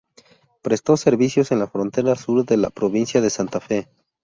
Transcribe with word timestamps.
Prestó 0.63 0.97
servicios 0.97 1.51
en 1.51 1.59
la 1.59 1.67
frontera 1.67 2.15
sur 2.15 2.43
de 2.43 2.57
la 2.57 2.71
provincia 2.71 3.21
de 3.21 3.29
Santa 3.29 3.59
Fe. 3.59 3.87